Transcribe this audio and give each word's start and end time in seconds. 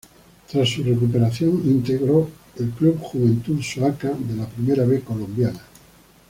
Tras 0.51 0.67
su 0.67 0.83
recuperación, 0.83 1.61
integró 1.63 2.27
el 2.57 2.71
club 2.71 2.97
Juventud 3.01 3.61
Soacha 3.61 4.09
de 4.09 4.35
la 4.35 4.47
Primera 4.47 4.83
B 4.83 5.01
colombiana. 5.01 5.61